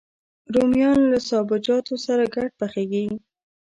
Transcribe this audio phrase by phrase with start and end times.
[0.53, 3.05] رومیان له سابهجاتو سره ګډ پخېږي